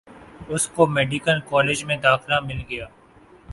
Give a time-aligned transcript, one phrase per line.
[0.47, 2.85] اس کو medical college میں داخلہ مل گیا